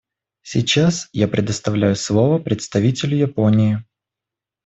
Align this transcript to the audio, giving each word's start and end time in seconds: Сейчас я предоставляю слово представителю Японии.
Сейчас 0.41 1.09
я 1.13 1.27
предоставляю 1.27 1.95
слово 1.95 2.39
представителю 2.39 3.17
Японии. 3.17 3.83